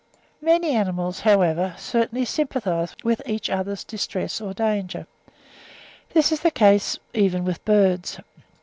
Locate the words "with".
3.03-3.21, 7.45-7.63